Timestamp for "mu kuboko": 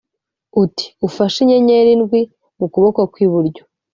2.59-2.99